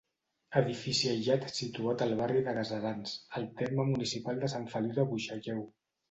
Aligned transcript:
Edifici 0.59 1.09
aïllat 1.09 1.43
situat 1.57 2.03
al 2.05 2.13
barri 2.21 2.41
de 2.47 2.53
Gaserans, 2.59 3.13
al 3.41 3.45
terme 3.59 3.85
municipal 3.91 4.41
de 4.45 4.49
Sant 4.55 4.65
Feliu 4.73 4.97
de 5.01 5.05
Buixalleu. 5.13 5.61